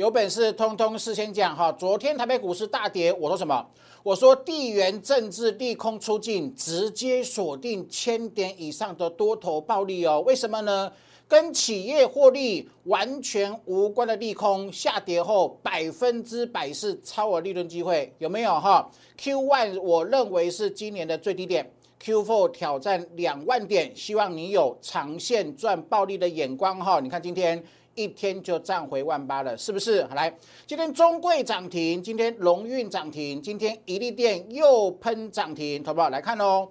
[0.00, 1.70] 有本事通通事先讲哈。
[1.72, 3.66] 昨天台北股市大跌，我说什么？
[4.02, 10.22] 我说地缘政治利空出尽，直接锁定千点以上的多头暴利哦。
[10.22, 10.90] 为什么呢？
[11.28, 27.00] 跟企业获利完全无关的利空下跌后，百分之百是超额利润机会，有没有哈？Q one 我认为是今年的最低点，Q four 挑战两万点，希望你有长线赚暴利的眼光哈。
[27.00, 27.62] 你看今天
[28.00, 30.00] 一天就涨回万八了，是不是？
[30.14, 30.34] 来，
[30.66, 36.08] 今天中贵涨停，今天龙运涨停，今天一利电又喷涨停，好不好？
[36.08, 36.66] 来看哦。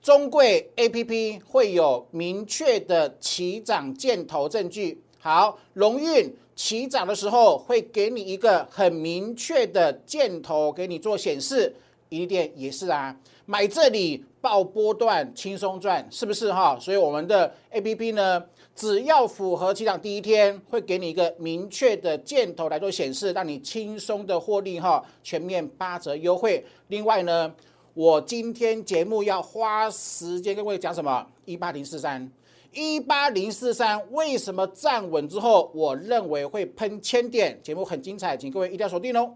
[0.00, 5.00] 中贵 A P P 会有明确的起涨箭头证据。
[5.20, 11.72] 好，龙运起涨的时候会给你一个很明确的箭头给你做显示。
[12.08, 16.76] 一电也是啊，买这里爆波段轻松赚，是不是哈？
[16.78, 26.62] 所以我们的 A P P 呢，只要符合起涨第一天，会给你一个明确的箭头来做显示，让你轻松的获利哈，全面八折优惠。
[26.88, 27.54] 另外呢。
[27.94, 31.26] 我今天节目要花时间跟各位讲什么？
[31.44, 32.26] 一八零四三，
[32.72, 37.60] 一八零四三为什么站稳之后，我认为会喷千点？
[37.62, 39.34] 节目很精彩，请各位一定要锁定哦。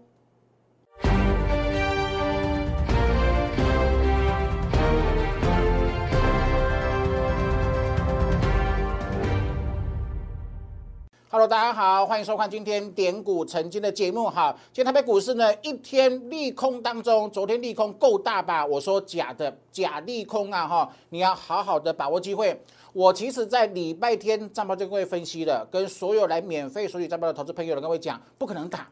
[11.37, 14.51] Hello，大家好，欢迎收看今天点股成金的节目哈。
[14.73, 18.65] 今天台北股市呢，一天利空当中，昨天利空够大吧？
[18.65, 22.59] 我说假的，假利空啊哈，你要好好的把握机会。
[22.91, 28.89] 我其实在礼拜天战报就各位分析了，跟所有来免费索取战报的投资朋友跟各位讲，不可能打。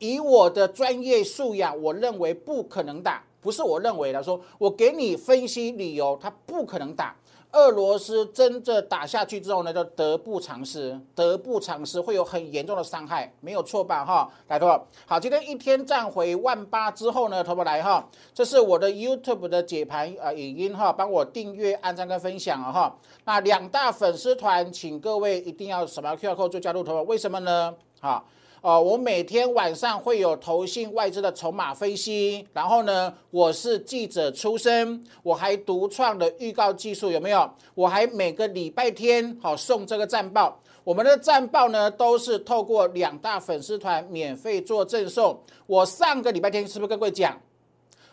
[0.00, 7.14] 以我的专业素养，我认为不可能打，不是我认为的，说我给你分析理由，他不可能打。
[7.52, 14.04] 俄罗斯真正打下去之后呢，就得不偿失，得不偿失，会有很严重的伤害，没有错吧？
[14.04, 14.66] 哈，来，头
[15.06, 22.96] 好，今天一天站回万八之后呢，头不来哈，这是我的 YouTube 的解盘啊影音哈，帮我订阅、按赞跟分享啊哈。
[23.24, 27.72] 那两大粉丝团，请各位一定要扫描 QR code 就加入头，为什么呢？
[28.00, 28.24] 哈。
[28.64, 37.50] 哦，我每天晚上会有投信外资的筹码分析，然后呢，我是记者出身，我还独创的预告技术有没有？
[37.74, 45.38] 我还每个礼拜天好送这个战报，我们的战报呢都是透过两大粉丝团免费做赠送。
[45.66, 47.38] 我上个礼拜天是不是跟各位讲，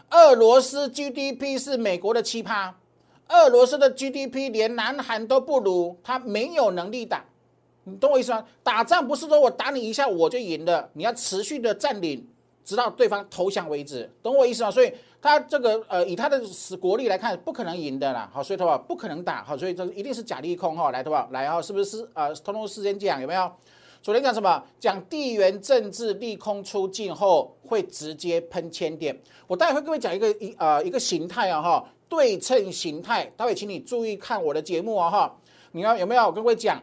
[0.10, 2.74] 俄罗斯 GDP 是美国的奇葩，
[3.30, 7.24] 俄罗斯的 GDP 连南韩都不如，他没有能力打。
[7.84, 8.44] 你懂我意思吗？
[8.64, 12.28] 打仗不是说我打你一下我就赢了，你要持续的占领，
[12.64, 14.70] 直到对方投降为止，懂我意思吗？
[14.70, 16.40] 所以他这个呃，以他的
[16.80, 18.30] 国力来看，不可能赢的啦。
[18.32, 20.92] 好，所以的话不可能打，好，所以这一定是假利空哈。
[20.92, 21.28] 来，对吧？
[21.32, 23.52] 来哈，是不是呃，通通事先讲有没有？
[24.04, 24.64] 昨天讲什么？
[24.80, 29.16] 讲地缘政治利空出尽后会直接喷千点。
[29.46, 33.26] 我待会会跟各位讲一个一呃一个形态啊哈，对称形态。
[33.38, 35.36] 待会请你注意看我的节目啊哈。
[35.72, 36.82] 你要有没有跟各位讲？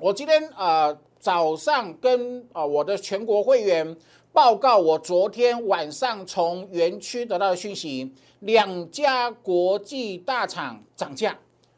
[0.00, 3.96] 我今天啊早上跟啊我的全国会员
[4.32, 8.08] 报告，我昨天晚上从园区得到的讯息，
[8.40, 11.36] 两家国际大厂涨价，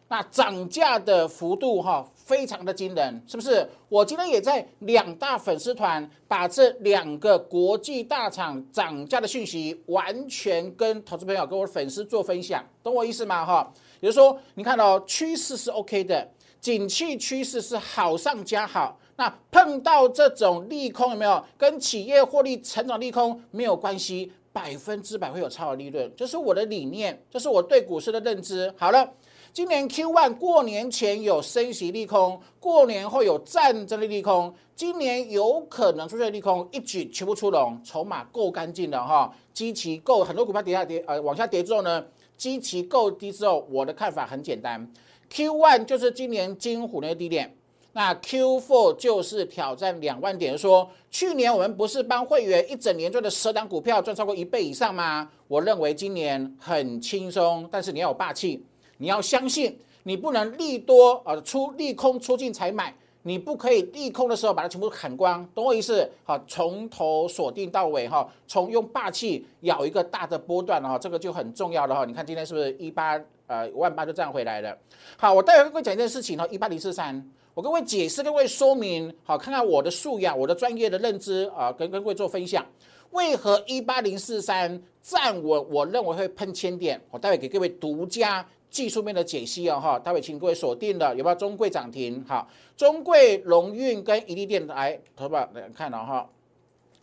[0.09, 3.67] 那涨价的幅度哈非常的惊人，是不是？
[3.89, 13.47] 我今天也在两大粉丝团把这两个国际大厂涨价的讯息完全跟投资朋友、跟我的粉丝做分享，懂我意思吗？
[13.47, 16.29] 哈，比如说你看到趋势是 OK 的。
[16.61, 21.43] 景气趋势是好上加好，那碰到这种利空有没有？
[21.57, 28.71] 跟企业获利成长利空没有关系，百分之百会有超额利润，这是我的理念，这是我对股市的认知。
[28.77, 29.11] 好了，
[29.55, 42.05] 今年 Q one 过年前有升息利空，过年后有战争的利空，今年有可能出现利空，一举全部出笼，筹码够干净的哈，基期够，很多股票跌下跌，呃，往下跌之后呢，
[42.41, 44.91] 基期够低之后，我的看法很简单。
[45.29, 47.55] Q one 就是今年金虎那个低点，
[47.93, 50.57] 那 Q four 就是挑战两万点。
[50.57, 55.31] 说去年我们不是帮会员一整年赚的十档股票赚超过一倍以上吗？
[55.49, 58.65] 我认为今年很轻松，但是你要有霸气，
[58.97, 66.09] 你要相信，你不能利多啊出利空出尽才买，你不可以利空的时候把它全部砍光，懂我意思？
[66.25, 72.05] 好，从头锁定到尾哈，从用霸气咬一个大的波段哈，这个就很重要了哈。
[72.05, 73.21] 你看今天是不是一八？
[73.47, 74.79] 呃，万八就这样回来了。
[75.17, 77.21] 好，我待会跟各位讲一件事情哦，一八零四三，
[77.53, 82.65] 我跟各位解释，跟各位说明，好，看看我的素养，我的专业的认知啊，跟跟各位做分享，
[83.11, 87.01] 为何一八零四三站稳，我认为会喷千点。
[87.11, 92.25] 我待会给各位独家技术面的解析哦，哈，待会请各位锁定的有没有中贵涨停？
[92.27, 96.31] 好，中贵、龙运跟宜利电来，投保来看了哈，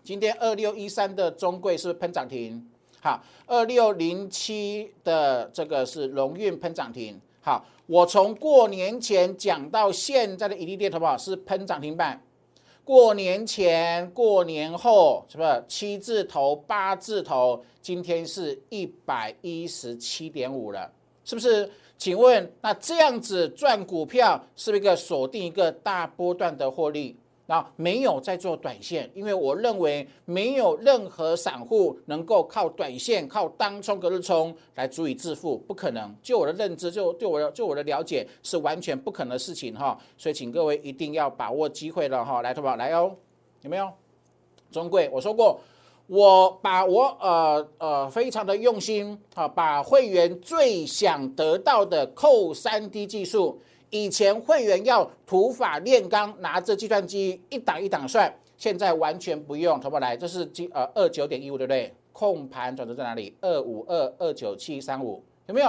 [0.04, 2.66] 今天二六一三的中贵是不是喷涨停？
[3.02, 7.19] 好，二六零七的这个是龙运喷涨停。
[7.42, 11.18] 好，我从过年前讲到现在的一利电，好不好？
[11.18, 12.22] 是喷涨停板。
[12.84, 17.62] 过年前、过年后，是不是七字头、八字头？
[17.81, 20.90] 今天是一百一十七点五了，
[21.27, 21.69] 是不是？
[21.97, 27.18] 请问，那这样子赚股票，是不是一个锁定一个大波段的获利？
[27.47, 36.15] 那没有在做短线，因为我认为没有任何散户能够靠短线、靠当冲、隔日冲来足以致富，不可能。
[36.21, 40.00] 就我的认知，就就我的就我的了解，是完全不可能的事情哈。
[40.18, 43.13] 所以，请各位一定要把握机会了哈，来，投保来哦，
[43.63, 43.91] 有没有？
[44.71, 45.59] 中贵，我说过，
[46.07, 53.62] 我把我呃呃非常的用心啊，把会员最想得到的扣三 D 技术。
[53.89, 60.15] 以前会员要土法炼钢，拿着计算机一档一档算，现在完全不用，投不来。
[60.15, 61.94] 这是几呃二九点一五，对不对？
[62.12, 63.36] 控盘转折在哪里？
[63.42, 65.68] 二五二二九七三五，有没有？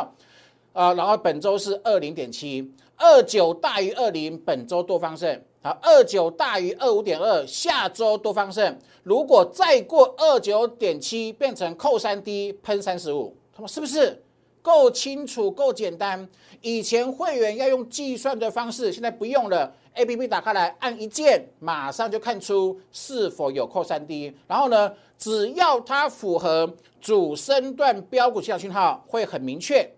[0.73, 5.41] 啊，然后本周是二零点七，二九大于二零，本周多方胜。
[5.63, 8.77] 好，二九大于二五点二，下周多方胜。
[9.05, 14.23] 如果再过二九点七，变成扣三 D 喷三十五，他们是不是？
[14.61, 16.29] 够清楚，够简单。
[16.61, 19.73] 以前会员要用计算的方式，现在不用了。
[19.95, 24.35] A P P 打开来，按一键，马上就看出是否有扣三 D。
[24.47, 29.89] 然后呢，只要它符合主升段标股信号讯号，会很明确。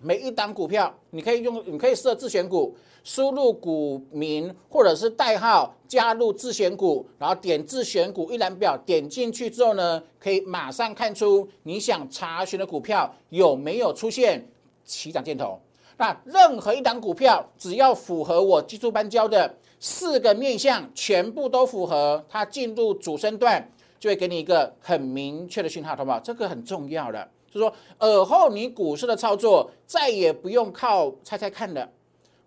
[0.00, 2.76] 每一档股票，你可以用，你可以设自选股。
[3.04, 14.46] 输入股名或者是代号，加入自选股，然后点自选股一览表，点进去之后呢，可以马上看出你想查询的股票有没有出现
[14.84, 15.58] 起涨箭头。
[15.96, 23.66] 那任何一档股票，只要符合我技术班教的四个面向，全部都符合，它进入主升段，
[23.98, 26.20] 就会给你一个很明确的讯号，好不好？
[26.20, 31.88] 这个很重要的，就是说，尔后你股市的操作再也不用靠猜猜看了。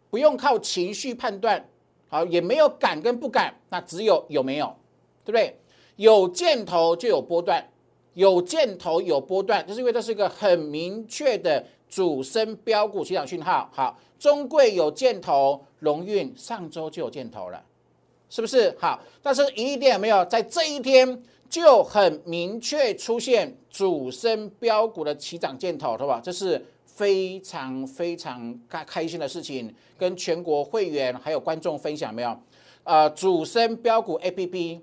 [0.09, 1.65] 不用靠情绪判断，
[2.09, 4.65] 好，也没有敢跟不敢，那只有有没有，
[5.24, 5.57] 对不对？
[5.95, 7.65] 有箭头就有波段，
[8.15, 13.69] 有箭头有波段，就是因为这是一个很明确的主升标股起涨讯号。
[13.71, 17.63] 好，中贵有箭头，龙运上周就有箭头了，
[18.30, 18.75] 是不是？
[18.77, 26.19] 好，但是一定有没有在这一天就很明确出现主升标股的起涨箭头，对吧？
[26.24, 26.65] 这是。
[26.94, 32.38] 非常非常开开心的事情，跟全国会员还有观众分享没有？
[32.83, 34.81] 呃，主升标股 A P P，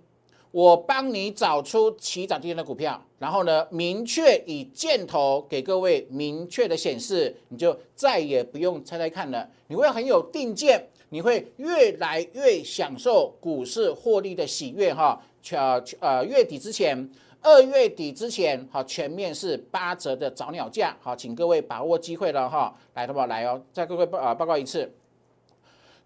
[0.50, 15.22] 我帮你找出起涨今天的股票，然后呢，明确以箭头给各位明确的显示，你就再也不用猜猜看了，你会很有定见，你会越来越享受股市获利的喜悦哈。
[15.56, 17.08] 呃呃，月底之前。
[17.40, 23.28] 二月底之前，好，全面是八折的早鸟价，好，请各位把握机会了哈，来，好不好？
[23.28, 24.92] 来哦，再各位报啊报告一次，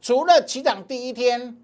[0.03, 1.57] 除了起涨第一天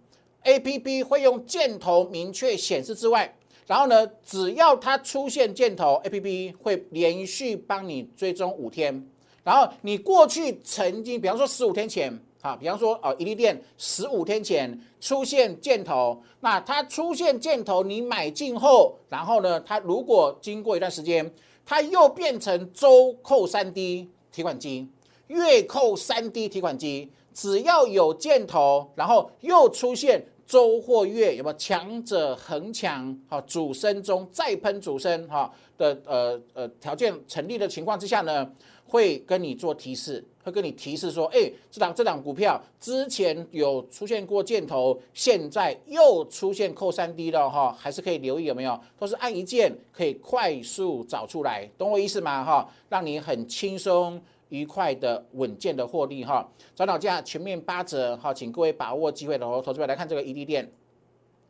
[0.45, 3.37] ，A P P 会用箭头明确显示之外，
[3.67, 9.07] 然后呢，只要它出现箭头，A P P 会连续帮你追踪五天，
[9.45, 12.19] 然后你过去曾经，比方说十五天前。
[12.41, 21.29] 好，比方说，哦，一利店十五天前出现箭头，那它出现箭头，你买进后，然后呢，它如果经过一段时间，
[21.67, 24.89] 它又变成周扣三 D 提款机，
[25.27, 38.49] 月扣三 D 提款机，只要有箭头，然后又出现周或月有没有强者恒强，好，主升中再喷主升，哈的呃呃条件成立的情况之下呢？
[38.91, 48.81] 会跟你做提示，会跟你提示说，哎，这档这档股票之前有出现过箭头，现在又出现扣三 D 了哈，还是可以留意有没有？
[48.99, 52.43] 都是按一键可以快速找出来，懂我意思吗？
[52.43, 56.49] 哈，让你很轻松、愉快的、稳健的获利哈。
[56.75, 59.63] 早鸟价全面八折哈，请各位把握机会的哦。
[59.65, 60.71] 投资者来看这个 ED 店，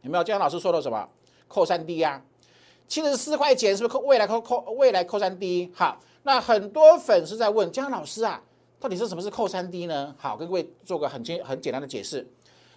[0.02, 0.25] 有没有？
[0.25, 1.09] 姜老师说的什么？
[1.47, 2.23] 扣三 D 呀，
[2.87, 5.71] 七十四块钱是不是扣未来扣扣未来扣三 D？
[5.75, 6.00] 好。
[6.25, 8.43] 那很多粉丝在问姜老师啊，
[8.81, 10.15] 到底是什么是扣三 D 呢？
[10.19, 12.27] 好，跟各位做个很简很简单的解释。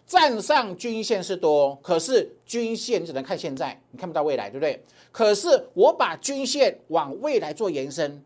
[0.08, 4.84] 站上均线是多，可是均线你只能看现在，你看不到未来，对不对？
[5.12, 8.22] 可是我把均线往未来做延伸，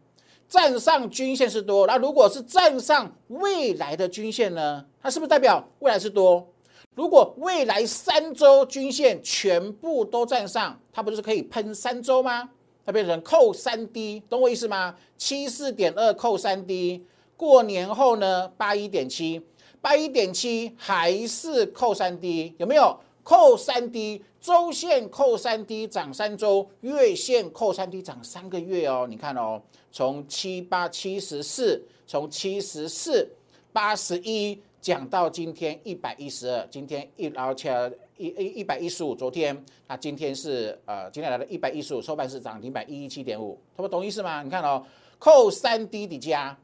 [0.48, 4.86] 站上均线是多，那如果是站上未来的均线呢？
[5.02, 6.48] 它是不是代表未来是多？
[6.96, 12.50] 如果未来三周均线全部都站上，它不就是可以喷三周吗？
[12.86, 14.96] 它变成扣三 D，懂我意思吗？
[15.18, 17.06] 七四点二扣三 D，
[17.38, 19.42] 过年后呢，八一点七，
[19.82, 29.06] 八一点七还是扣三 D，有没有扣三低，周线扣三低涨三周，月线扣三低涨三个月哦。
[29.10, 29.62] 你看哦，
[29.92, 33.28] 从七八七十四，从七十四
[33.74, 44.42] 八十一讲到今天一百一十二，今天一而且一一一百一十五，昨天那今天是呃今天来了一百一十五，收盘是涨停板一一七点五，他们懂意思吗？
[44.42, 44.86] 你看哦，
[45.18, 46.56] 扣三低底加，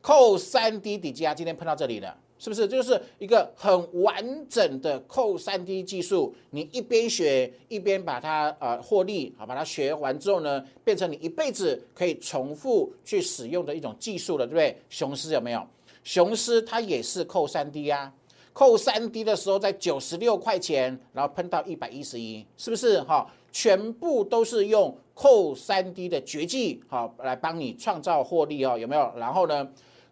[0.00, 2.16] 扣三 D 底加，今天碰到这里了。
[2.38, 6.34] 是不是就是一个很完整的扣三 D 技术？
[6.50, 14.76] 你一边学一边把它呃获利好，把它学完之后呢，变成你一辈子可以重复去使用的一种技术了，对不对？
[14.90, 15.66] 雄狮有没有？
[16.04, 18.12] 雄狮它也是扣三 D 啊，
[18.52, 23.26] 扣三 D 的时候在九十六块钱，然后喷到一百一十一，是不是哈？
[23.50, 29.12] 全部都是用扣三 D 的绝技好来帮你创造获利哦，有没有？
[29.16, 29.68] 然后呢，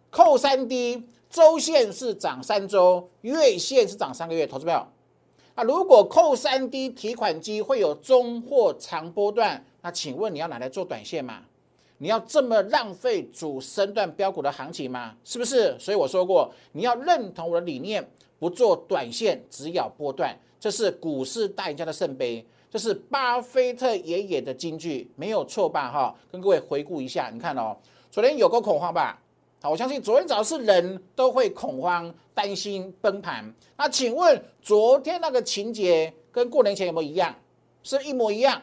[0.09, 1.01] 扣三 D。
[1.27, 4.89] 周线是涨三周，月线是涨三个月，投资票
[5.53, 5.63] 啊！
[5.63, 11.41] 如果扣三 D 提款机会有中或长波段，那请问你要拿来做短线吗？
[11.97, 15.15] 你要这么浪费主升段标股的行情吗？
[15.25, 15.77] 是不是？
[15.77, 18.07] 所以我说过，你要认同我的理念，
[18.39, 25.89] 不做短线，只咬波段，这是股市大赢家的圣杯，这是巴菲特爷爷的金句，没有错吧？
[25.89, 27.73] 哈，跟各位回顾一下，你看哦，
[28.11, 29.17] 昨天有个恐慌吧？
[29.61, 33.49] 好我相信昨天早上是人都会恐慌、担心崩盘。
[33.77, 37.33] 那请问昨天那个情节跟过年前有没有一样？
[37.81, 38.61] 是一模一样。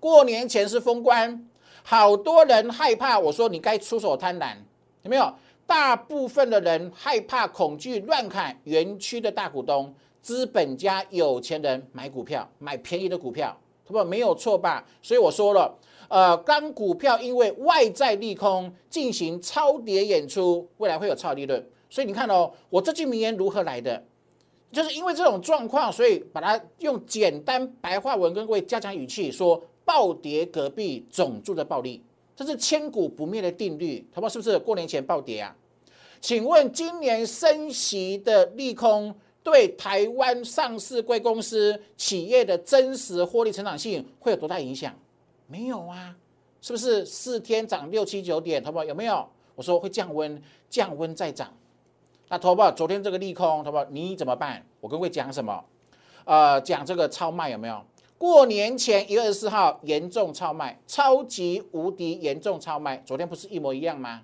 [0.00, 1.46] 过年前是封关，
[1.82, 3.18] 好多人害怕。
[3.18, 4.56] 我说你该出手贪婪，
[5.02, 5.30] 有没有？
[5.66, 14.86] 大部分的人害怕、恐惧、乱砍园区的大股东、资本家、有钱人买股票，买便宜的股票，他们没有错吧？
[15.02, 15.74] 所以我说了。
[16.08, 21.64] 呃，当股票因为外在利空进行超跌演出，未来会有超利润。
[21.88, 24.02] 所以你看哦，我这句名言如何来的？
[24.72, 32.02] 就是因为这种状况，所以把它用简单白话文跟各位加强语气说：暴跌隔壁总住的暴利，
[32.34, 34.04] 这是千古不灭的定律。
[34.12, 34.28] 他们？
[34.28, 35.54] 是不是过年前暴跌啊？
[36.20, 44.94] 请问今年升息的利空对台湾上市贵公司企业的真实获利成长性会有多大影响？
[45.46, 46.14] 没有啊，
[46.60, 48.62] 是不是四天涨六七九点？
[48.62, 49.26] 投保有没有？
[49.54, 51.52] 我说会降温，降温再涨。
[52.28, 54.64] 那投保昨天这个利空，投保你怎么办？
[54.80, 55.64] 我跟各位讲什么？
[56.24, 57.82] 呃，讲这个超卖有没有？
[58.16, 63.02] 过年前一月二十四号严重超卖，超级无敌严重超卖。
[63.06, 64.20] 昨天不是一模一样吗？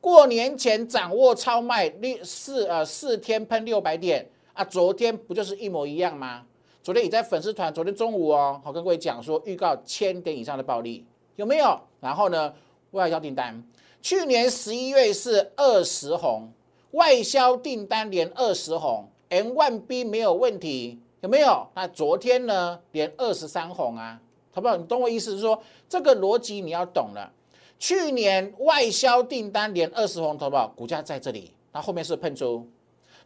[0.00, 6.44] 过年前掌握超卖六四呃四天喷六百点啊，昨天不就是一模一样吗？
[6.82, 11.06] 昨天也在粉丝团，昨天中午哦，好跟各位讲说，预告千点以上的暴利
[11.36, 11.80] 有没有？
[12.00, 12.52] 然后呢，
[12.90, 13.62] 外销订单，
[14.02, 16.52] 去年十一月是二十红，
[16.90, 21.66] 外销订单连二十红，M one B 没有问题，有没有？
[21.74, 24.20] 那昨天呢，连二十三红啊，
[24.52, 24.76] 好不好？
[24.76, 27.32] 你懂我意思是说，这个逻辑你要懂了。
[27.78, 30.68] 去年外销订单连二十红，好不好？
[30.76, 32.68] 股价在这里，那后面是喷出。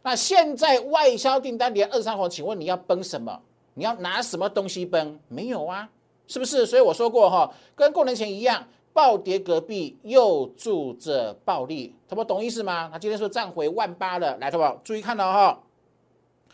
[0.07, 3.37] 那现在外销订单连二三红，请问你要崩什么？
[3.73, 5.19] 你要拿什么东西崩？
[5.27, 5.89] 没有啊，
[6.29, 6.65] 是不是？
[6.65, 12.89] 所以我说过哈，跟过年前一样，暴跌隔壁又住着暴利，他们懂意思吗？
[12.89, 14.79] 他今天说站回万八了，来，好不好？
[14.81, 15.61] 注意看到哈。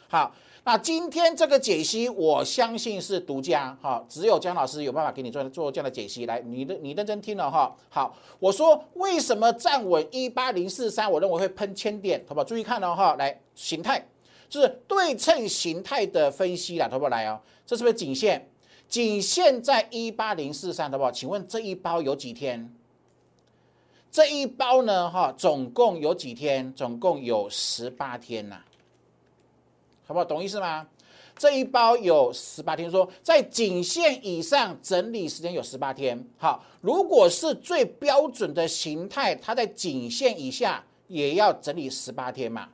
[0.07, 0.33] 好，
[0.63, 6.25] 那今天这个解析，我相信是独家哈，只有江老师有办法给你做做这样的解析。
[6.25, 7.75] 来，你的你认真听了哈。
[7.89, 12.43] 好，我说为什么站稳一八零四三，我认为会喷千点，好不好？
[12.43, 14.07] 注意看了哈，来形态。
[14.50, 17.41] 就是对称形态的分析啦，好不好来哦？
[17.65, 18.48] 这是不是颈线？
[18.88, 21.12] 颈线在一八零四三，好不好？
[21.12, 22.72] 请问这一包有几天？
[24.12, 25.10] 这一包呢？
[25.10, 26.72] 哈，总共有几天？
[26.74, 28.62] 总共有十八天呐，
[30.05, 30.25] 好不好？
[30.25, 30.88] 懂意思吗？
[31.36, 36.24] 这一包有十八天，说在颈线以上整理时间有十八天。
[36.38, 42.69] 好，如果是最标准的形态，它在颈线以下也要整理十八天嘛？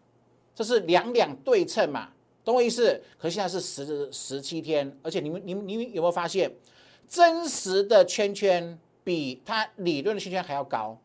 [0.60, 2.10] 这是两两对称嘛，
[2.44, 3.02] 懂我意思？
[3.18, 6.52] 可是现在是十十七天，而且你们、你们、你们有没有发现，
[7.08, 11.00] 真实的圈圈比它理论的圈圈还要高？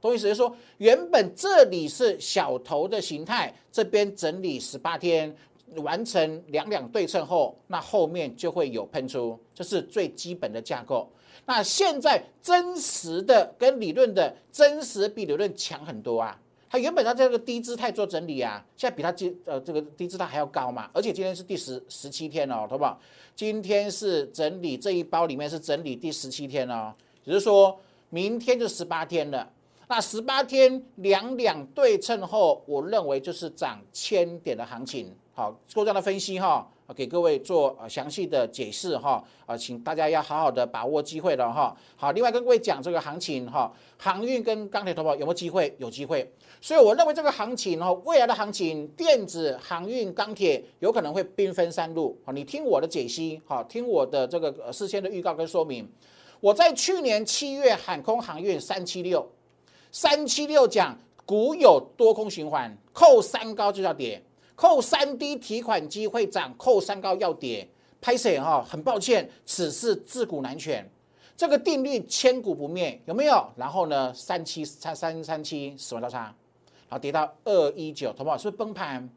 [0.00, 0.22] 懂我意思？
[0.22, 5.34] 就是说，原本这里是小头的形态，这边整理十八天
[5.78, 11.10] 完成两两对称后，那后面就会有喷出，这是最基本的架构。
[11.44, 16.38] 那现在真实的跟理论的真实比理论强很多啊。
[16.72, 22.98] 它原本它这个低姿态做整理啊，现在比它今呃这个低姿态还要高嘛，而且今天是第十十七天哦，好不好？
[23.36, 29.46] 今天是整理这一包里面是整理第十七天哦，只是说明天就十八天了。
[29.86, 41.74] 那十八天两两对称后，我认为就是涨千点的行情，好做这样的分析哈，给各位做呃详细的解释哈，啊，请大家要好好的把握机会了哈。
[41.96, 45.74] 好，另外跟各位讲这个行情哈，航运跟钢铁投保有没有机会？
[45.78, 46.30] 有机会。
[46.60, 52.16] 所以我认为这个行情哈，未来的行情，电子、航运、钢铁有可能会兵分三路。
[52.26, 55.88] 好，你听我的解析，好，听我的这个事先的预告跟说明。
[56.40, 59.26] 我在去年七月喊空航运三七六，
[59.90, 64.22] 三七六讲股有多空循环，扣三高就要跌。
[64.54, 67.68] 扣三低提款机会涨，扣三高要跌。
[68.00, 68.66] 拍谁哈？
[68.68, 70.84] 很抱歉，此事自古难全，
[71.36, 73.46] 这个定律千古不灭，有没有？
[73.54, 78.36] 然后呢，三七三三三七死亡交叉，然后跌到二一九，好不好？
[78.36, 79.08] 是不是崩盘？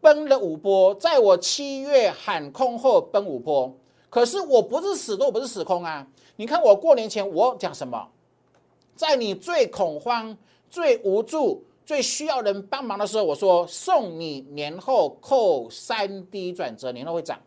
[0.00, 3.72] 崩了五波，在我七月喊空后崩五波，
[4.10, 6.04] 可是我不是死多，不是死空啊！
[6.34, 8.08] 你看我过年前我讲什么？
[8.96, 10.36] 在你最恐慌、
[10.68, 11.64] 最无助。
[11.84, 17.40] 最需要人帮忙的时候，我说送你年后扣三 D 转折，年后会涨。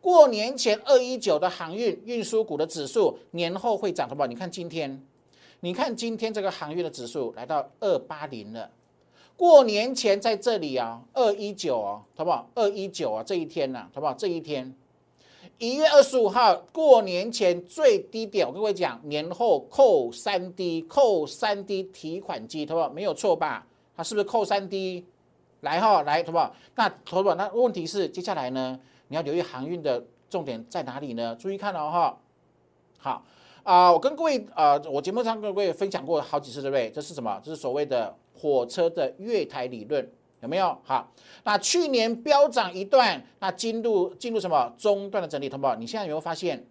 [0.00, 4.26] 过年前二一九的航运运输股的指数年后会涨，好不好？
[4.26, 5.02] 你看今天，
[5.60, 8.70] 你看今天这个航运的指数来到二八零了。
[9.36, 12.50] 过年前在这里啊，二一九哦，好不好？
[12.54, 14.14] 二一九啊，这一天呢，好不好？
[14.14, 14.74] 这一天。
[15.60, 22.88] 一月二十五号过年前最低点，我跟各位讲，年后扣三 D，扣三 D 提款机，好不好？
[22.88, 23.66] 没有错吧？
[23.94, 25.04] 它是不是扣三 D？
[25.60, 26.56] 来哈，来，好不好？
[26.76, 27.34] 那好不好？
[27.34, 28.80] 那问题是接下来呢？
[29.08, 31.36] 你要留意航运的重点在哪里呢？
[31.38, 32.18] 注意看哦，哈。
[32.96, 33.22] 好
[33.62, 36.90] 啊，我跟各位啊，我节目上跟各位分享过好几次，对不对？
[36.90, 37.38] 这是什么？
[37.44, 40.10] 这是所谓的火车的月台理论。
[40.40, 41.12] 有没有好？
[41.44, 46.66] 那去年飙涨一段，那进入进入什么中段的整理，同胞，你现在有没有发现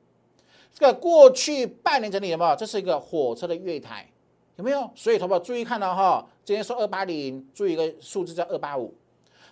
[0.74, 2.56] 这个过去半年整理有没有？
[2.56, 4.10] 这是一个火车的月台，
[4.56, 4.90] 有没有？
[4.96, 8.92] 所以同胞注意看到哈，今天说二八零，注意一个数字叫二八五。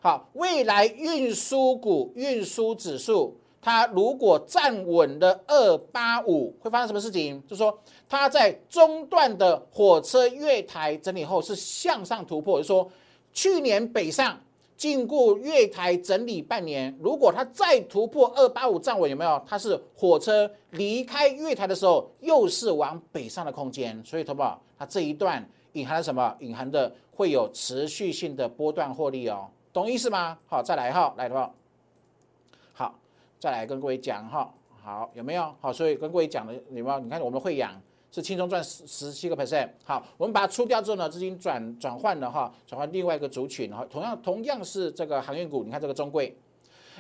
[0.01, 7.39] 好，未来运输股运输指数，它如果站稳了二八五，会发生什么事情？
[7.43, 12.89] 就是说它在中段的火车月台整理后是向上突破，就是说。
[13.37, 14.35] 去年北上
[14.75, 19.39] 禁过月台整理半年，如果它再突破二八五站稳，有没有？
[19.45, 24.03] 它是火车离开月台的时候，又是往北上的空间。
[24.03, 26.35] 所以，投保它这一段隐含了什么？
[26.39, 30.35] 隐含的会有持续性的波段获利哦，懂意思吗？
[30.47, 31.53] 好，再来哈，来的话，
[32.73, 32.95] 好，
[33.39, 35.53] 再来跟各位讲哈，好，有没有？
[35.61, 36.99] 好，所以跟各位讲的有没有？
[37.01, 37.79] 你看我们会养。
[38.11, 39.69] 是轻松赚十十七个 percent。
[39.83, 46.35] 好，我们把它出掉之后呢，资金转转换了哈，转换另外一个族群哈，同样同样是这个航运股，你看这个中贵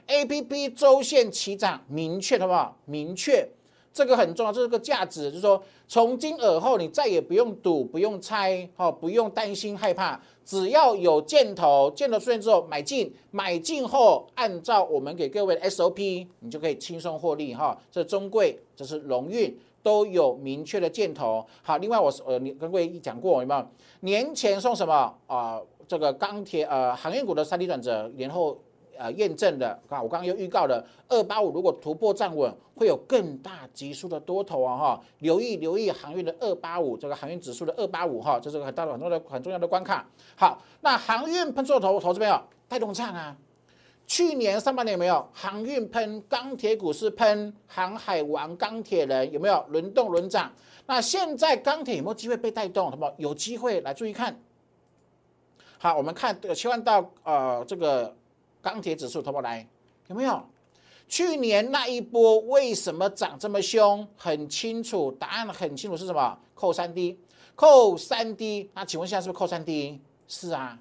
[0.07, 2.77] ，A P P 周线起涨，明确好不好？
[2.85, 3.47] 明确，
[3.93, 17.77] 这个很重要，这是个价值，就是说从今而后你再也不用赌，不用猜，哈，不用担心害怕，只要有箭头，箭头出现之后买进，买进后按照我们给各位的 S O P，你就可以轻松获利哈。
[17.91, 19.57] 这中贵，这是龙运。
[19.87, 21.47] 都有明确的箭头。
[21.61, 23.65] 好，另外我是呃，你跟各位讲过有没有？
[24.01, 25.61] 年前送什么啊？
[25.87, 28.59] 这个钢铁呃，航运股的三 D 转折，年后
[28.97, 35.01] 呃验证的啊，我刚刚又预告了二八五如果突破站稳，会有更大级数的多头啊哈！
[35.19, 40.05] 留意留意航运的二八五，这个航运指数的二八五哈，这是个很大的很重要的很重要的关卡。
[40.35, 43.33] 好，那航运喷出头，投这边啊带动唱啊？
[44.07, 50.51] 去年上半年有没有航运喷，钢铁股是喷，航海王钢铁人有没有轮动轮涨？
[50.85, 52.89] 那现在钢铁有没有机会被带动？
[52.89, 54.39] 什么有机会来注意看？
[55.77, 58.15] 好，我们看这个切换到呃这个
[58.61, 59.67] 钢铁指数，头不来
[60.07, 60.41] 有没有？
[61.09, 64.07] 去年那一波为什么涨这么凶？
[64.15, 66.39] 很清楚，答案很清楚是什么？
[66.55, 67.19] 扣三 D，
[67.55, 68.71] 扣三 D。
[68.73, 70.01] 那请问现在是不是扣三 D？
[70.29, 70.79] 是啊，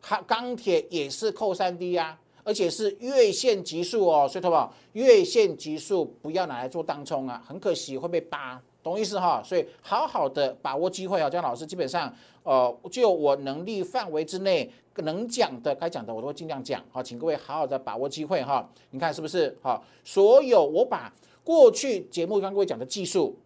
[0.00, 2.18] 钢钢铁也是扣三 D 呀。
[2.44, 9.42] 而且是月线级数哦，所以投保月线级数不要拿来做当冲啊，很可惜会被扒，懂意思哈？
[9.44, 16.82] 所以好好的把握机会啊，姜老师基本上呃，就我能力范围之内能讲的、该讲的，我都会尽量讲。
[16.90, 18.68] 好，请各位好好的把握机会哈。
[18.90, 19.56] 你看是不是？
[19.62, 21.12] 好，所有我把
[21.44, 23.36] 过去节目刚各位讲的技术。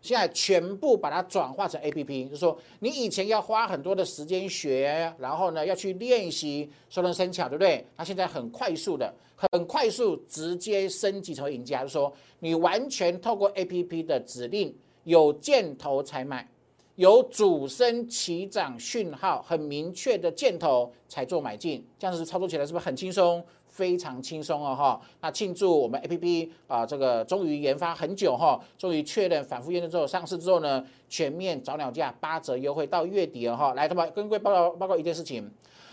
[0.00, 7.84] 现在全部把它转化成 A P P，就是说你以前要花很多的时间学，然后呢要去练习熟能生巧，对不对？
[7.96, 9.12] 它现在很快速的，
[9.52, 16.48] 很快速直接升级成为赢家，就是说你完全透过 A P P 的指令，有箭头才买，
[16.94, 23.44] 有主升起涨讯号，很明确的箭头才做买进，这样子操作起来是不是很轻松？
[23.80, 33.72] 非常轻松哦哈，那庆祝我们 A P P 啊，这个终于研发很久哈，终于确认反复验证之后上市之后呢，全面早鸟价八折优惠到月底了哈。
[33.72, 35.50] 来，他们跟各位报告报告一件事情，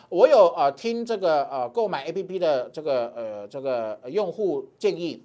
[0.09, 5.23] 我有呃听这个呃购买 A P P 的这个呃这个用户建议。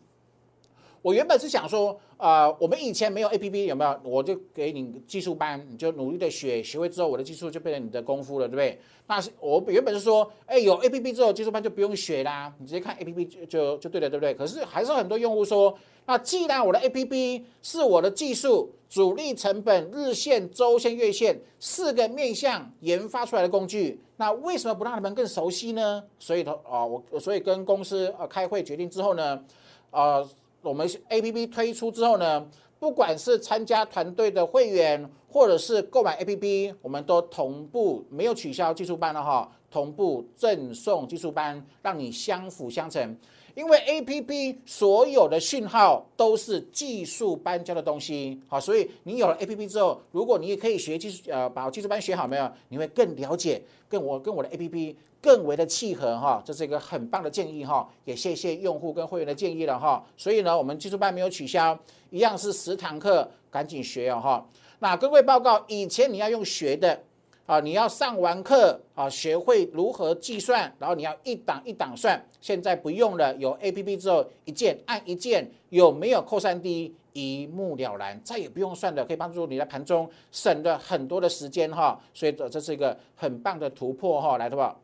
[1.02, 4.00] 我原本是想说，啊，我们以前没有 A P P 有没有？
[4.04, 8.78] 我就给你技术班，你就努力的学，学会之后，我的技术就变成你的功夫了，对不对？
[9.08, 14.32] 那是我原本是说，哎，有 A P P 之后，技术班就不用学啦，你直接看 A P P 就就就对了，对不对？
[14.34, 26.04] 可是还是很多用户说，那既然我的 A P P 是我的技术主力成本、日线、周线、月线四个面向研发出来的工具，那为什么不让他们更熟悉呢？
[26.20, 29.42] 所以，头啊，我所以跟公司呃开会决定之后呢，
[29.90, 30.24] 啊。
[30.62, 32.48] 我们 A P P 推出之后呢，
[32.78, 43.16] 不管是参加团队的会员，或者是购买 A P P，我们都同步没有取消技术班了哈，同步赠送技术班，让你相辅相成。
[43.54, 61.78] 因为 A P P 所有的讯号都是技术班教的东西，好，所以你有了 A P P 之后，如果你也可以学技术，呃，把技术班学好没有，你会更了解，跟我跟我的 A P P 更为的契合哈，这是一个很棒的建议哈，也谢谢用户跟会员的建议了哈，所以呢，我们技术班没有取消，
[62.10, 64.46] 一样是十堂课，赶紧学哦哈。
[64.80, 67.00] 那各位报告，以前你要用学的。
[67.44, 72.24] 啊，你要上完课啊，学会如何计算，然后你要一档一档算。
[72.40, 82.00] 现在不用了，有 A P P 之后，一键按一键，有没有扣三 D，一目了然，再也不用算的，可以帮助你在盘中省了很多的时间哈。
[82.14, 84.80] 所以这这是一个很棒的突破哈，来，好不好？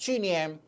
[0.00, 0.58] 去年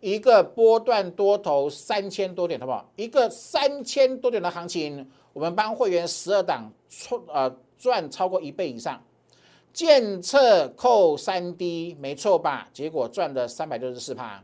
[0.00, 2.90] 一个波段多头三千多点，好不好？
[2.96, 9.00] 一个三千多点的行情，我们帮会员十二档赚呃赚超过一倍以上。
[9.74, 12.66] 监测扣三 D 没错吧？
[12.72, 14.42] 结果赚了三百六十四趴。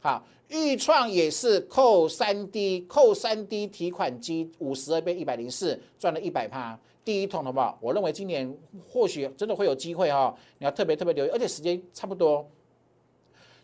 [0.00, 6.76] 好，预创也是扣三 D，扣三 D 提款机五十二倍一百零四，赚了一百趴。
[7.04, 7.78] 第一桶好不好？
[7.80, 8.52] 我认为今年
[8.88, 12.44] 或许真的会有机会哈，你要特别特别留意，而且时间差不多。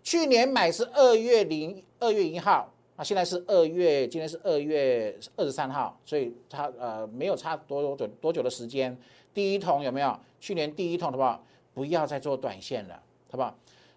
[0.03, 8.97] 去年买是二月零二月一号，啊现在是二月，今天是二月二十三号，所以它呃没有差多久多久的时间。
[9.33, 10.19] 第一桶有没有？
[10.41, 11.45] 去年第一桶好不好？
[11.73, 13.55] 不要再做短线了，好不好？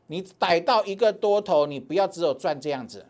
[0.07, 3.05] 你逮到一个多头，你不要只有赚这样子，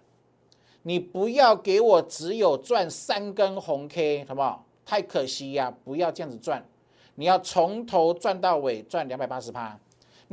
[0.83, 4.65] 你不要给我只有赚三根红 K，好不好？
[4.85, 5.73] 太可惜呀！
[5.83, 6.63] 不要这样子赚，
[7.15, 9.79] 你要从头赚到尾，赚两百八十趴。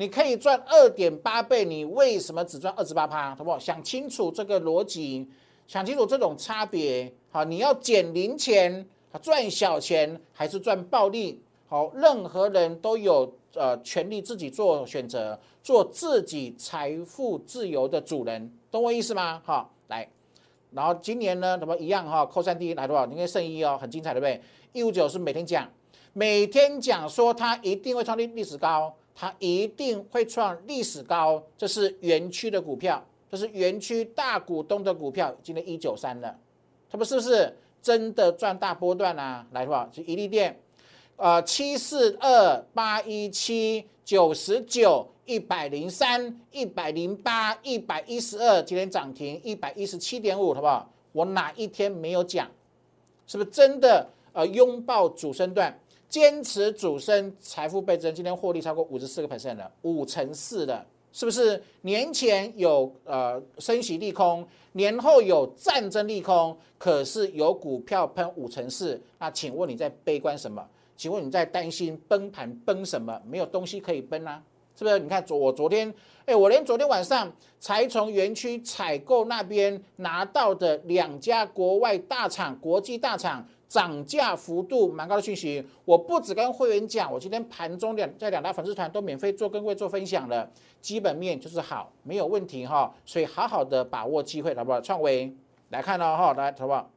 [0.01, 3.35] 你可以赚二点八倍，你为什么只赚二十八趴？
[3.35, 3.59] 好不好？
[3.59, 5.29] 想清楚这个逻辑，
[5.67, 7.13] 想清楚这种差别。
[7.31, 8.89] 好，你要捡零钱，
[9.21, 11.43] 赚小钱还是赚暴利？
[11.69, 19.43] 好，任何人都有呃权利自己做选择，做自己财富自由的主人，懂我意思吗？
[19.45, 20.09] 好，来，
[20.71, 22.25] 然后今年呢，怎么一样哈？
[22.25, 23.05] 扣三 D 来多少？
[23.05, 24.41] 你看圣一哦，很精彩，对不对？
[24.73, 25.71] 一五九是每天讲，
[26.15, 36.35] 每天讲说它一定会创历历史高，它一定会创历史高，这是园区的股票，这是园区大股东的股票，今天一九三了，
[36.91, 39.47] 他们是不是真的赚大波段啊？
[39.53, 39.87] 来多少？
[39.93, 40.59] 是一利店。
[41.17, 50.91] 呃，七四二八一七九十九一百零三一百零八一百一十二，今天涨停一百一十七点五，好不好？
[51.13, 52.51] 我哪一天没有讲？
[53.27, 54.09] 是不是真的？
[54.33, 55.79] 呃，拥抱主升段，
[56.11, 61.63] 坚持主升，财富倍增，今天获利超过五十四个 percent 了，五成四的，是不是？
[61.83, 70.67] 年前有呃升息利空，年后有战争利空，可是有股票喷五成四，那请问你在悲观什么？
[70.97, 73.23] 请问你在担心崩盘崩什么？
[73.25, 74.43] 没有东西可以崩啊，
[74.77, 74.99] 是不是？
[74.99, 75.95] 你看昨我昨天，
[76.27, 94.81] 哎，我连昨天晚上才从园区采购那边拿到的两家国外大厂、国际大厂涨价幅度蛮高的讯息，我不止跟会员讲，我今天盘中两在两大粉丝团都免费做跟会做分享了，基本面就是好，没有问题哈，所以好好的把握机会，好不好？
[94.81, 95.33] 创维
[95.69, 96.91] 来看了哈，来好不好？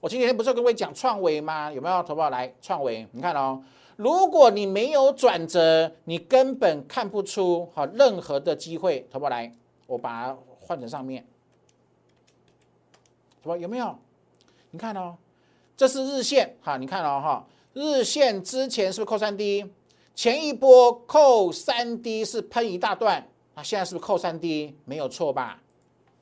[0.00, 1.70] 我今天不是跟各位讲创维吗？
[1.70, 3.06] 有没有投保来创维？
[3.12, 3.62] 你看哦，
[3.96, 9.06] 如果你没有转折，你根本看不出哈任何的机会。
[9.10, 9.52] 投保来，
[9.86, 11.22] 我把它换成上面，
[13.42, 13.94] 什么有没有？
[14.70, 15.18] 你看哦，
[15.80, 19.64] 这是日线哈，你看哦哈，日线之前是不是扣三 D？
[20.14, 24.76] 前一波扣三 D 是喷一大段，那现在是不是扣三 D？
[24.84, 25.62] 没有错吧？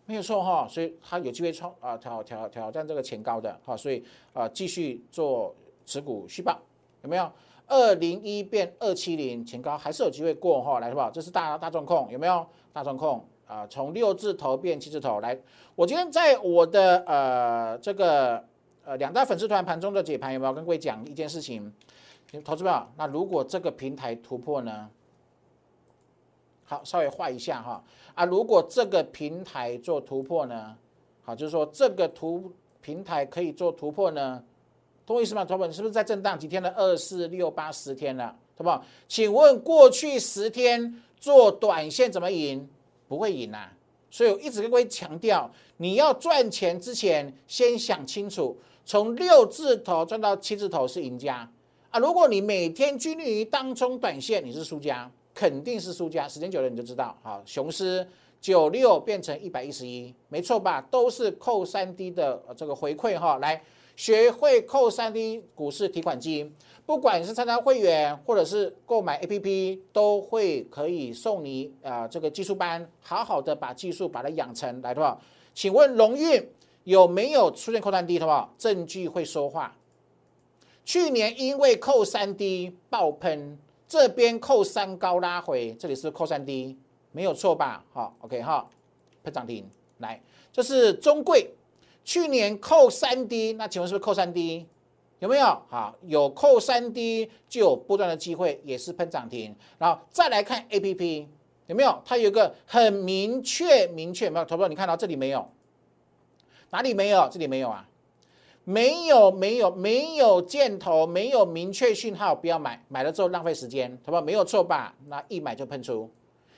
[0.06, 4.00] 没有错哈，所以它有机会创啊挑挑挑战这个前高的哈，所以
[4.32, 5.52] 啊继续做
[5.84, 6.56] 持股续报
[7.02, 7.28] 有没有？
[7.66, 11.10] 二零一变二七零前高还是有机会过哈，来是吧？
[11.12, 12.46] 这是大大众控有没有？
[12.72, 15.36] 大众控啊，从六字头变七字头来。
[15.74, 18.44] 我今天在我的呃这个
[18.88, 21.70] 呃两大粉丝团盘中的解盘有没有跟各位讲一件事情？
[22.42, 24.88] 投资友，那如果这个平台突破呢？
[26.64, 30.74] 好，稍微画一下哈啊，如果这个平台做突破呢，
[31.22, 34.42] 好，就是说这个图平台可以做突破呢，
[35.04, 35.44] 懂我意思吗？
[35.44, 36.70] 同学们是不是在震荡几天了？
[36.70, 38.82] 二四六八十天了，好不好？
[39.06, 42.66] 请问过去十天做短线怎么赢？
[43.06, 43.70] 不会赢啊！
[44.10, 51.46] 所以我一直跟各位强调，你要赚钱之前先想清楚，从六字头赚到七字头是赢家
[51.90, 52.00] 啊！
[52.00, 55.10] 如果你每天拘泥于当中短线，你是输家。
[55.34, 57.14] 肯定是输家，时间久了你就知道。
[57.22, 58.04] 好，雄狮
[58.40, 60.80] 九六变成一百一十一，没错吧？
[60.90, 63.36] 都是扣三 D 的这个回馈哈。
[63.36, 63.62] 来，
[63.94, 66.50] 学会扣三 D 股市提款机，
[66.86, 75.20] 不管是参加会员或者是购买 APP，都会可以送你啊这个技术班，好好的把技术把它养成来的话，
[75.52, 76.42] 请问龙运
[76.88, 78.50] 有没有出现扣三 D 的话？
[78.56, 79.76] 证据会说话。
[80.86, 83.58] 去年因为扣三 D 爆喷。
[83.86, 86.76] 这边扣三高拉回，这里是扣三低，
[87.12, 87.82] 没有错吧？
[87.92, 88.66] 好，OK 哈，
[89.24, 89.66] 喷涨停
[89.98, 90.20] 来，
[90.52, 91.50] 这是中贵，
[92.04, 94.66] 去年扣三低，那请问是不是扣三低？
[95.20, 95.46] 有没有？
[95.70, 99.54] 好，有扣三低就有波段的机会，也是喷涨停。
[99.78, 101.26] 然后再来看 APP
[101.66, 102.02] 有没有？
[102.04, 104.44] 它有个很明确明确没有？
[104.44, 105.50] 投票你看到这里没有？
[106.70, 107.28] 哪里没有？
[107.30, 107.88] 这里没有啊？
[108.64, 114.20] 没有没有没有箭头，没有明确讯号，不要买，买了之后浪费时间，好不？
[114.20, 114.94] 没有错吧？
[115.06, 116.10] 那一买就喷出，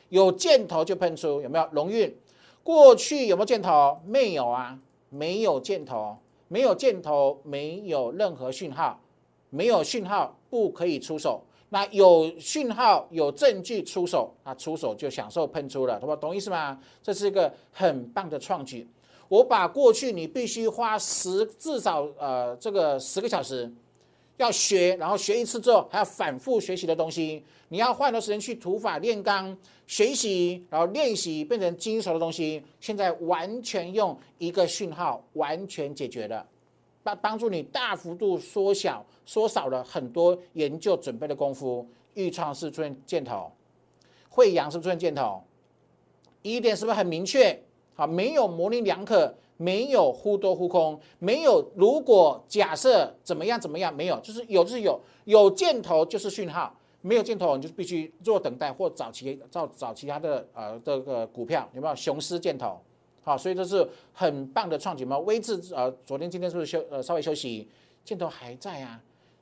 [0.08, 1.68] 有箭头就喷出，有没有？
[1.70, 2.12] 龙运
[2.64, 4.00] 过去有没有箭头？
[4.04, 4.76] 没有啊，
[5.08, 6.18] 没有箭头，
[6.48, 8.98] 没有箭头，没有任何讯号，
[9.50, 11.44] 没有讯号不可以出手。
[11.68, 16.16] 那有讯号有证据出手，那出手就享受喷出了，好不？
[16.16, 16.80] 懂意思吗？
[17.00, 18.88] 这是一个很棒的创举。
[19.30, 23.72] 我把过去你必须花十至少呃这个十个小时
[24.38, 36.44] 要学，然后学一次之后还要反复学习的东西，你要花很多时间去土法炼钢学习，然后练习变成精熟的东西，现在完全用一个讯号完全解决了，
[37.04, 41.86] 帮帮助你大幅度缩小缩少了很多研究准备的功夫。
[42.14, 43.52] 预创是出现箭头，
[44.28, 45.40] 惠阳是出现箭头，
[46.42, 47.62] 一点是不是很明确？
[48.00, 62.80] 啊，没有模棱两可，没有忽多忽空，没有如果假设怎么样怎么样，没有，就是有就是有，有箭头就是讯号，没有箭头你就必须做等待或找其找找其他的呃这个股票有没有雄狮箭头？
[63.22, 65.18] 好，所以这是很棒的创举嘛。
[65.18, 67.68] 微智呃，昨天今天是不是休呃稍微休息？
[68.02, 68.98] 箭头还在啊。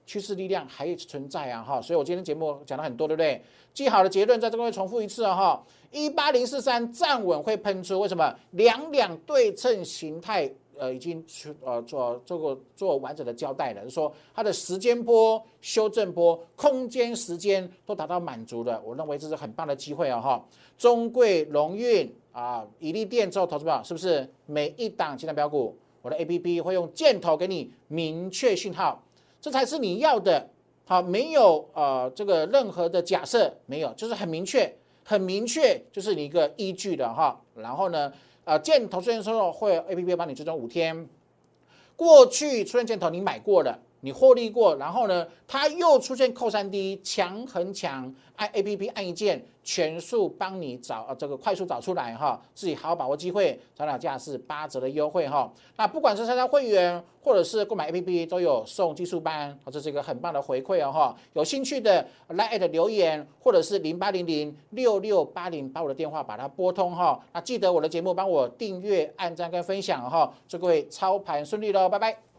[0.08, 3.42] 趋势力量还存在啊，哈，所以我今天节目讲了很多，对不对？
[3.74, 8.34] 记好的结论在这位重复一次啊，哈，一八零四三站稳会喷出，为什么？
[8.52, 20.42] 两两对称形态，呃，已经出呃做做过做完整的交代了，就是说它的时间波、修正波、空间时间都达到满足了，我认为这是很棒的机会啊，哈。
[20.78, 29.02] 中贵龙运啊，以利电之后投资票是不是每一档其他标股，我的 A P P 会用箭头给你明确信号。
[29.40, 30.48] 这才是你要的，
[30.84, 34.74] 好，没有呃这个任何的假设，没有，就是很明确，
[35.04, 37.40] 很明确，就是你一个依据的哈。
[37.54, 38.12] 然后呢，
[38.44, 41.08] 呃，箭头出现之后会 A P P 帮你追踪五天，
[41.96, 43.78] 过去出现箭头你买过了。
[44.00, 55.52] 你获利过，然后呢，它又出现扣三 D 强很强，按 A P P 按一键，全数帮你找呃这个快速找出来哈，自己好好把握机会，早鸟价是八折的优惠哈。
[55.76, 61.16] 那不管是参加会员或者是购买 A P P 都有送技术班，这是一个很棒的回馈哦哈。
[61.32, 67.20] 有兴趣的来留言或者是零八零零六六八零把我的电话把它拨通哈。
[67.32, 72.27] 那记得我的节目帮我订阅、按赞跟分享哈，祝各位操盘顺利喽，拜拜。